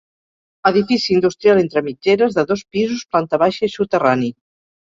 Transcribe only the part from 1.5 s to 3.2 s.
entre mitgeres, de dos pisos,